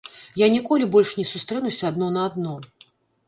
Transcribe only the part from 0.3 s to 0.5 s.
Я